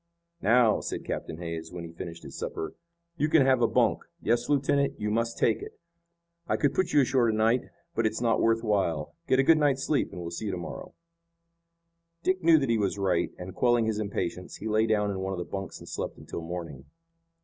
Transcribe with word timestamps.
"Now," 0.41 0.79
said 0.79 1.05
Captain 1.05 1.37
Hays, 1.37 1.71
when 1.71 1.83
he 1.83 1.91
finished 1.91 2.23
his 2.23 2.35
supper, 2.35 2.73
"you 3.17 3.29
can 3.29 3.45
have 3.45 3.61
a 3.61 3.67
bunk. 3.67 3.99
Yes, 4.19 4.49
lieutenant, 4.49 4.99
you 4.99 5.11
must 5.11 5.37
take 5.37 5.61
it. 5.61 5.77
I 6.49 6.57
could 6.57 6.73
put 6.73 6.91
you 6.91 7.01
ashore 7.01 7.29
to 7.29 7.37
night, 7.37 7.65
but 7.93 8.07
it's 8.07 8.19
not 8.19 8.41
worth 8.41 8.63
while. 8.63 9.13
Get 9.27 9.37
a 9.37 9.43
good 9.43 9.59
night's 9.59 9.83
sleep, 9.83 10.11
and 10.11 10.19
we'll 10.19 10.31
see 10.31 10.49
to 10.49 10.57
morrow." 10.57 10.95
Dick 12.23 12.41
knew 12.41 12.57
that 12.57 12.71
he 12.71 12.79
was 12.79 12.97
right, 12.97 13.29
and, 13.37 13.53
quelling 13.53 13.85
his 13.85 13.99
impatience, 13.99 14.55
he 14.55 14.67
lay 14.67 14.87
down 14.87 15.11
in 15.11 15.19
one 15.19 15.33
of 15.33 15.37
the 15.37 15.45
bunks 15.45 15.77
and 15.77 15.87
slept 15.87 16.17
until 16.17 16.41
morning. 16.41 16.85